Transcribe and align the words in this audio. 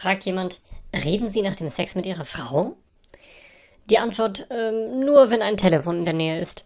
fragt 0.00 0.24
jemand, 0.24 0.60
reden 1.04 1.28
Sie 1.28 1.42
nach 1.42 1.56
dem 1.56 1.68
Sex 1.68 1.94
mit 1.94 2.06
Ihrer 2.06 2.24
Frau? 2.24 2.76
Die 3.90 3.98
Antwort, 3.98 4.46
ähm, 4.50 5.00
nur 5.00 5.30
wenn 5.30 5.42
ein 5.42 5.58
Telefon 5.58 5.98
in 5.98 6.04
der 6.06 6.14
Nähe 6.14 6.40
ist. 6.40 6.64